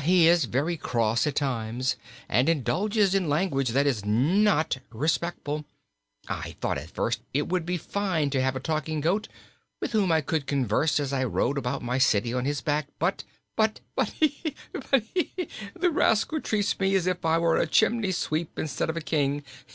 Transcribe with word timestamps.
"He 0.00 0.28
is 0.28 0.46
very 0.46 0.78
cross 0.78 1.26
at 1.26 1.34
times, 1.34 1.96
and 2.26 2.48
indulges 2.48 3.14
in 3.14 3.28
language 3.28 3.68
that 3.72 3.86
is 3.86 4.02
not 4.02 4.78
respectful. 4.90 5.66
I 6.26 6.56
thought, 6.62 6.78
at 6.78 6.88
first, 6.90 7.20
it 7.34 7.48
would 7.48 7.66
be 7.66 7.76
fine 7.76 8.30
to 8.30 8.40
have 8.40 8.56
a 8.56 8.60
talking 8.60 9.02
goat, 9.02 9.28
with 9.78 9.92
whom 9.92 10.10
I 10.10 10.22
could 10.22 10.46
converse 10.46 10.98
as 10.98 11.12
I 11.12 11.24
rode 11.24 11.58
about 11.58 11.82
my 11.82 11.98
city 11.98 12.32
on 12.32 12.46
his 12.46 12.62
back; 12.62 12.86
but 12.98 13.24
keek 13.58 13.82
eek 14.46 14.56
eek 14.74 15.08
eek! 15.38 15.50
the 15.78 15.90
rascal 15.90 16.40
treats 16.40 16.80
me 16.80 16.94
as 16.94 17.06
if 17.06 17.22
I 17.22 17.36
were 17.36 17.58
a 17.58 17.66
chimney 17.66 18.12
sweep 18.12 18.58
instead 18.58 18.88
of 18.88 18.96
a 18.96 19.02
King. 19.02 19.42